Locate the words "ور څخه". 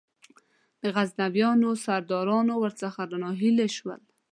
2.61-3.01